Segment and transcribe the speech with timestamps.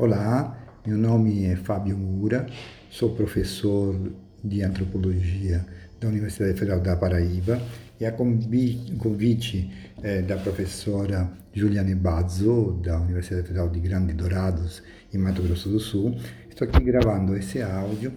[0.00, 0.56] Olá,
[0.86, 2.46] meu nome é Fábio Moura,
[2.88, 3.94] sou professor
[4.42, 5.62] de antropologia
[6.00, 7.60] da Universidade Federal da Paraíba
[8.00, 9.70] e a convite
[10.02, 14.82] eh, da professora Juliane Bazzo, da Universidade Federal de Grande Dourados,
[15.12, 16.16] em Mato Grosso do Sul,
[16.48, 18.14] estou aqui gravando esse áudio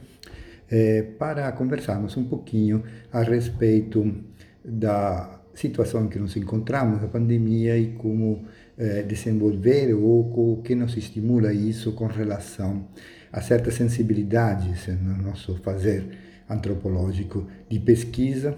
[0.72, 2.82] eh, para conversarmos um pouquinho
[3.12, 4.24] a respeito
[4.64, 8.46] da situação que nos encontramos, a pandemia e como
[8.76, 12.88] eh, desenvolver ou o que nos estimula isso com relação
[13.32, 16.04] a certas sensibilidades no nosso fazer
[16.50, 18.58] antropológico de pesquisa,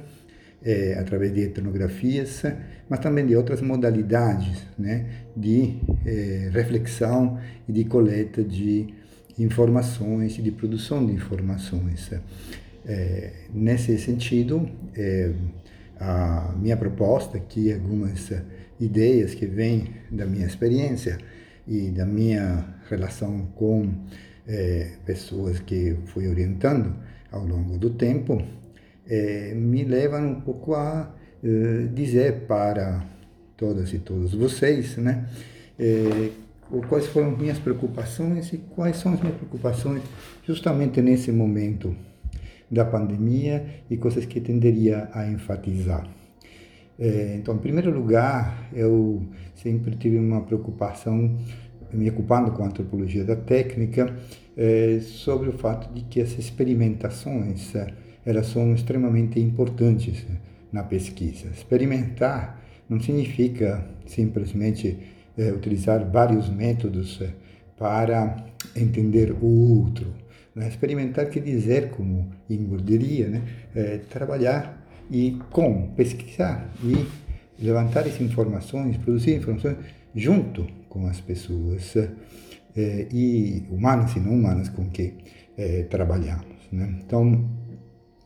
[0.63, 2.43] eh, através de etnografias,
[2.89, 5.05] mas também de outras modalidades né,
[5.35, 8.87] de eh, reflexão e de coleta de
[9.37, 12.09] informações e de produção de informações.
[13.53, 14.69] nesse sentido,
[15.99, 18.31] a minha proposta aqui, algumas
[18.79, 21.17] ideias que vêm da minha experiência
[21.67, 23.91] e da minha relação com
[24.47, 26.95] é, pessoas que fui orientando
[27.31, 28.41] ao longo do tempo,
[29.07, 31.13] é, me levam um pouco a
[31.43, 33.05] é, dizer para
[33.57, 35.29] todas e todos vocês, né,
[36.89, 40.01] quais foram minhas preocupações e quais são as minhas preocupações
[40.45, 41.95] justamente nesse momento
[42.69, 46.07] da pandemia e coisas que tenderia a enfatizar.
[46.97, 49.21] É, então, em primeiro lugar, eu
[49.55, 51.37] sempre tive uma preocupação,
[51.91, 54.15] me ocupando com a antropologia da técnica,
[54.57, 57.87] é, sobre o fato de que as experimentações é,
[58.25, 60.25] elas são extremamente importantes
[60.71, 61.47] na pesquisa.
[61.49, 64.97] Experimentar não significa simplesmente
[65.37, 67.29] é, utilizar vários métodos é,
[67.77, 69.45] para entender o
[69.79, 70.07] outro.
[70.55, 70.67] Né?
[70.67, 73.41] Experimentar quer dizer, como Ingrid diria, né?
[73.75, 77.05] É, trabalhar e com pesquisar e
[77.63, 79.77] levantar essas informações, produzir informações
[80.13, 81.95] junto com as pessoas
[82.75, 85.13] eh, e humanas e não humanas com que
[85.57, 86.55] eh, trabalhamos.
[86.71, 86.99] Né?
[87.05, 87.45] Então,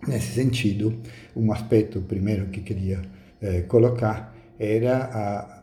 [0.08, 0.94] nesse sentido,
[1.36, 3.02] um aspecto primeiro que queria
[3.42, 4.98] eh, colocar era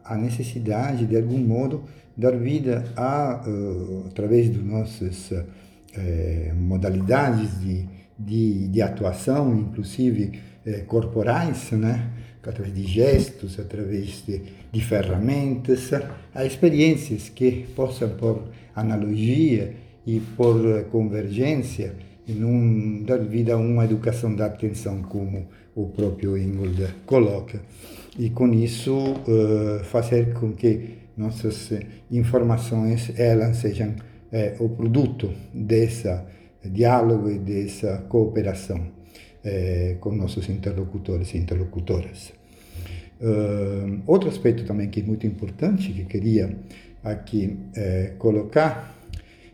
[0.04, 1.84] a, a, necessidade, de algum modo,
[2.16, 5.44] dar vida a, uh, através das nossas uh,
[6.54, 7.86] modalidades de,
[8.18, 12.10] de, de atuação, inclusive eh, corporais, né?
[12.42, 15.90] através de gestos, através de, de ferramentas,
[16.34, 18.44] a experiências que possam, por
[18.74, 19.74] analogia
[20.06, 21.94] e por convergência,
[22.28, 27.60] não dar vida a uma educação da atenção, como o próprio Ingold coloca.
[28.18, 31.70] E com isso, uh, fazer com que nossas
[32.10, 33.94] informações elas sejam
[34.32, 36.14] eh, o produto desse
[36.64, 38.95] diálogo e dessa cooperação
[39.46, 42.32] eh, com nossos interlocutores e interlocutoras.
[43.18, 46.54] Uh, outro aspecto também que é muito importante que queria
[47.02, 48.94] aqui eh, colocar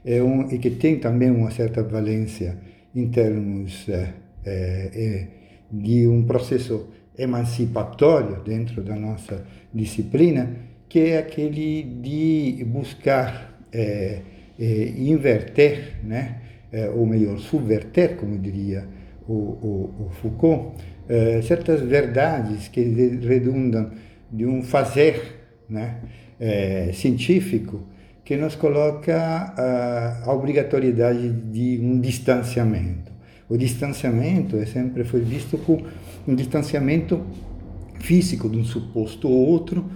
[0.04, 2.56] é um, e que tem também uma certa valência
[2.94, 4.12] em termos eh,
[4.44, 5.26] eh,
[5.70, 10.50] de um processo emancipatório dentro da nossa disciplina,
[10.88, 14.20] que é aquele de buscar eh,
[14.58, 16.38] eh, inverter, né,
[16.94, 18.86] ou melhor, subverter, como diria
[19.28, 20.74] o, o, o Foucault,
[21.08, 23.90] eh, certas verdades que redundam
[24.30, 25.96] de um fazer né,
[26.40, 27.86] eh, científico
[28.24, 33.12] que nos coloca a, a obrigatoriedade de um distanciamento.
[33.48, 35.84] O distanciamento é sempre foi visto como
[36.26, 37.20] um distanciamento
[38.00, 39.90] físico de um suposto outro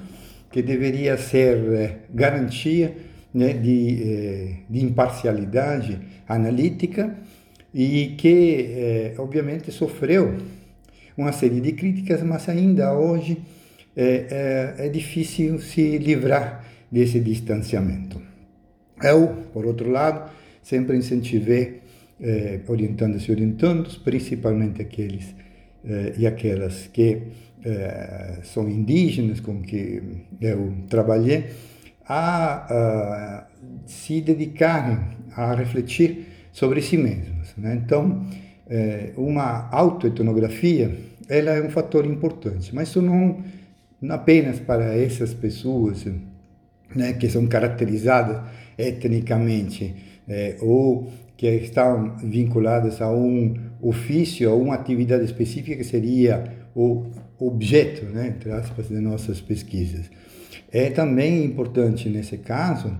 [0.50, 2.96] que deveria ser eh, garantia
[3.32, 7.16] né, de, eh, de imparcialidade analítica
[7.74, 10.36] e que, eh, obviamente, sofreu
[11.16, 13.38] uma série de críticas, mas ainda hoje
[13.96, 18.20] é, é, é difícil se livrar desse distanciamento.
[19.02, 20.30] Eu, por outro lado,
[20.62, 21.80] sempre incentivei,
[22.20, 25.34] eh, orientando-se e orientando, principalmente aqueles
[26.18, 27.22] e aquelas que
[28.42, 30.02] são indígenas com que
[30.40, 31.44] eu trabalhei,
[32.08, 33.46] a, a
[33.86, 34.98] se dedicarem
[35.36, 37.54] a refletir sobre si mesmos.
[37.58, 37.78] Né?
[37.84, 38.24] Então,
[38.66, 40.90] é, uma autoetnografia
[41.28, 43.44] ela é um fator importante, mas isso não,
[44.00, 46.06] não apenas para essas pessoas
[46.94, 48.40] né, que são caracterizadas
[48.78, 49.94] etnicamente
[50.26, 56.44] é, ou que estão vinculadas a um ofício, a uma atividade específica que seria
[56.74, 57.04] o
[57.38, 60.10] objeto, né, entre aspas, de nossas pesquisas.
[60.72, 62.96] É também importante, nesse caso,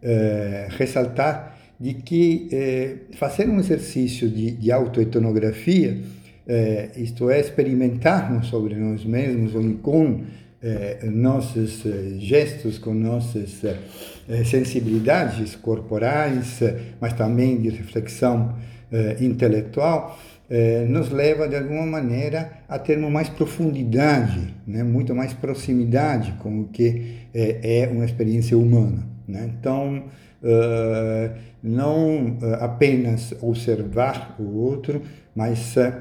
[0.00, 5.98] é, ressaltar de que é, fazer um exercício de, de autoetnografia,
[6.46, 10.22] é, isto é, experimentarmos sobre nós mesmos ou com
[10.62, 11.82] eh, nossos
[12.20, 16.60] gestos, com nossas eh, sensibilidades corporais,
[17.00, 18.54] mas também de reflexão
[18.92, 20.16] eh, intelectual,
[20.48, 24.84] eh, nos leva de alguma maneira a termos mais profundidade, né?
[24.84, 29.04] muito mais proximidade com o que é uma experiência humana.
[29.26, 29.50] Né?
[29.58, 30.04] Então,
[30.42, 35.02] uh, não apenas observar o outro,
[35.34, 35.92] mas uh,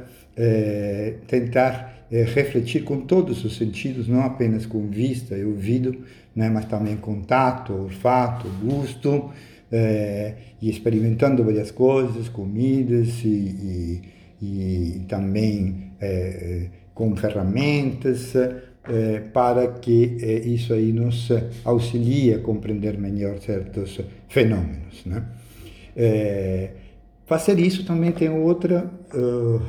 [1.28, 5.98] tentar uh, refletir com todos os sentidos, não apenas com vista e ouvido,
[6.36, 6.50] né?
[6.50, 9.32] mas também com tato, olfato, gosto,
[10.62, 14.02] e experimentando várias coisas, comidas e, e
[14.42, 16.66] e também é,
[16.96, 21.30] com ferramentas é, para que é, isso aí nos
[21.64, 25.06] auxilie a compreender melhor certos fenômenos.
[25.06, 25.24] Né?
[27.26, 29.62] Fazer isso também tem outra uh, uh,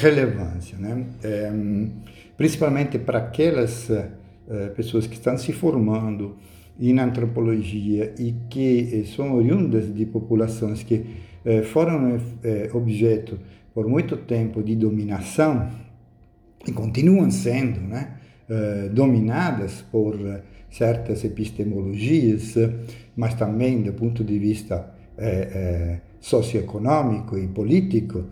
[0.00, 1.06] relevância, né?
[2.36, 4.04] principalmente para aquelas uh,
[4.76, 6.36] pessoas que estão se formando
[6.78, 11.04] em antropologia e que são oriundas de populações que
[11.44, 13.38] eh, foram eh, objeto
[13.74, 15.70] por muito tempo de dominação
[16.66, 18.18] e continuam sendo né,
[18.48, 20.16] eh, dominadas por
[20.70, 22.54] certas epistemologias,
[23.16, 24.94] mas também do ponto de vista
[26.20, 28.24] socioeconômico e político,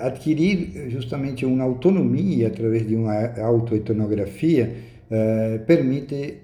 [0.00, 4.74] adquirir justamente uma autonomia através de uma autoetnografia
[5.66, 6.38] permite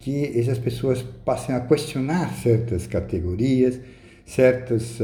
[0.00, 3.80] que essas pessoas passem a questionar certas categorias,
[4.24, 4.98] certas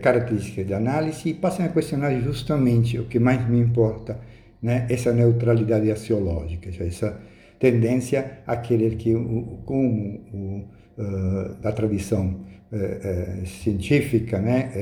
[0.00, 4.20] características de análise e passem a questionar justamente o que mais me importa,
[4.62, 4.86] né?
[4.88, 7.20] essa neutralidade axiológica, essa
[7.62, 9.14] tendência a querer que,
[9.64, 10.64] como o,
[10.98, 12.40] uh, da tradição
[12.72, 14.72] uh, uh, científica né?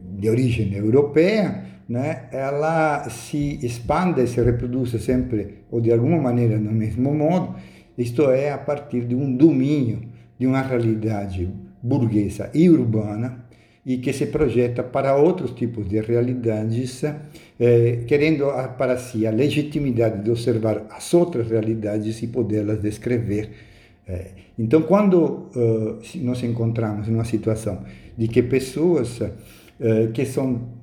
[0.00, 2.28] de origem europeia, né?
[2.30, 7.56] ela se expanda e se reproduz sempre, ou de alguma maneira, no mesmo modo,
[7.98, 10.02] isto é, a partir de um domínio
[10.38, 11.52] de uma realidade
[11.82, 13.46] burguesa e urbana
[13.84, 17.02] e que se projeta para outros tipos de realidades,
[17.58, 18.46] eh, querendo
[18.76, 23.50] para si a legitimidade de observar as outras realidades e poderlas descrever.
[24.06, 24.26] Eh,
[24.58, 27.82] então, quando eh, nos encontramos em uma situação
[28.16, 29.20] de que pessoas
[30.12, 30.78] que são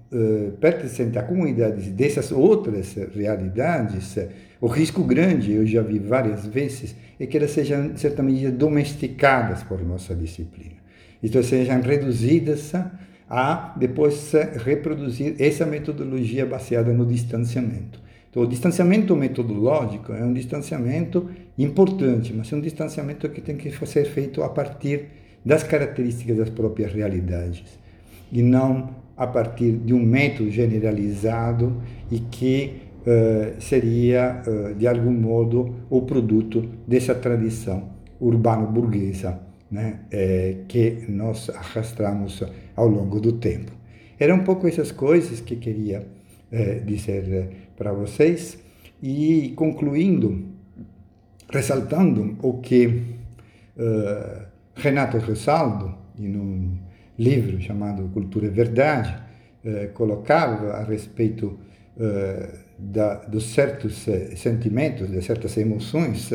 [0.60, 4.18] pertencentes a comunidades dessas outras realidades,
[4.60, 9.62] o risco grande, eu já vi várias vezes, é que elas sejam, de certa domesticadas
[9.62, 10.77] por nossa disciplina
[11.22, 12.74] isto sejam reduzidas
[13.30, 14.32] a depois
[14.64, 18.02] reproduzir essa metodologia baseada no distanciamento.
[18.30, 23.72] Então, o distanciamento metodológico é um distanciamento importante, mas é um distanciamento que tem que
[23.86, 25.08] ser feito a partir
[25.44, 27.64] das características das próprias realidades
[28.32, 31.82] e não a partir de um método generalizado
[32.12, 40.58] e que uh, seria, uh, de algum modo, o produto dessa tradição urbano-burguesa né, é,
[40.68, 42.44] que nós arrastamos
[42.76, 43.72] ao longo do tempo.
[44.20, 46.08] Eram um pouco essas coisas que queria
[46.52, 48.58] é, dizer é, para vocês
[49.02, 50.46] e concluindo,
[51.50, 56.78] ressaltando o que uh, Renato Rosaldo, em um
[57.18, 59.16] livro chamado Cultura e Verdade,
[59.64, 61.60] uh, colocava a respeito
[61.96, 64.06] uh, da, dos certos
[64.36, 66.32] sentimentos, de certas emoções,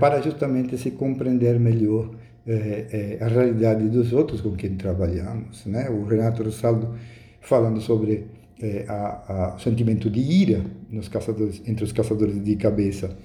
[0.00, 2.10] para justamente se compreender melhor
[2.48, 5.66] é, é, a realidade dos outros com quem trabalhamos.
[5.66, 5.90] Né?
[5.90, 6.94] O Renato Rossaldo
[7.42, 8.26] falando sobre
[8.60, 13.16] é, a, a, o sentimento de ira nos caçadores, entre os caçadores de cabeça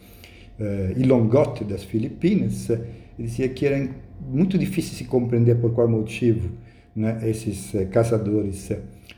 [0.59, 2.83] é, e Longote das Filipinas, ele
[3.17, 3.89] dizia que era
[4.29, 6.49] muito difícil se compreender por qual motivo
[6.93, 8.71] né, esses é, caçadores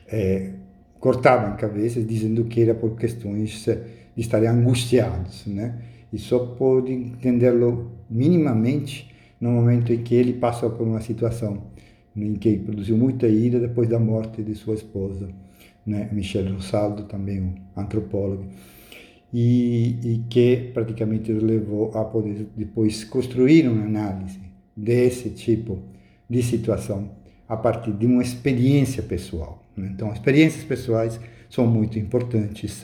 [0.07, 0.51] é,
[0.99, 3.65] cortavam cabeças, dizendo que era por questões
[4.15, 5.47] de estarem angustiados.
[5.47, 5.75] Né?
[6.13, 11.63] E só pode entendê-lo minimamente no momento em que ele passa por uma situação
[12.15, 15.29] em que produziu muita ira depois da morte de sua esposa,
[15.85, 16.09] né?
[16.11, 18.45] Michel Rosaldo, também um antropólogo,
[19.33, 24.39] e, e que praticamente o levou a poder depois construir uma análise
[24.75, 25.79] desse tipo
[26.29, 27.11] de situação
[27.47, 29.63] a partir de uma experiência pessoal.
[29.75, 29.89] Né?
[29.93, 32.83] Então, experiências pessoais são muito importantes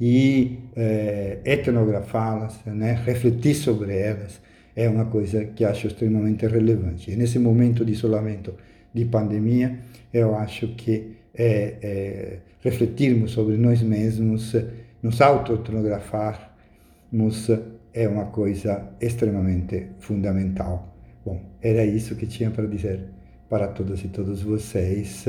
[0.00, 3.00] e é, etnografá-las, né?
[3.04, 4.40] refletir sobre elas,
[4.74, 7.10] é uma coisa que acho extremamente relevante.
[7.10, 8.54] E nesse momento de isolamento,
[8.92, 9.78] de pandemia,
[10.12, 14.54] eu acho que é, é, refletirmos sobre nós mesmos,
[15.02, 17.50] nos autoetnografarmos,
[17.94, 20.96] é uma coisa extremamente fundamental.
[21.24, 23.04] Bom, era isso que tinha para dizer
[23.48, 25.26] para todas e todos vocês.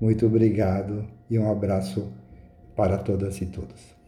[0.00, 2.10] Muito obrigado e um abraço
[2.74, 3.98] para todas e todos.